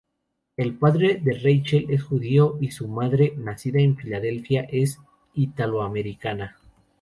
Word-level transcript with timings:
El 0.57 0.79
padre 0.79 1.21
de 1.23 1.33
Rachel 1.33 1.85
es 1.91 2.01
judío 2.01 2.57
y 2.59 2.71
su 2.71 2.87
madre, 2.87 3.35
nacida 3.37 3.79
en 3.81 3.95
Filadelfia, 3.95 4.61
es 4.63 4.97
italoamericana. 5.35 6.57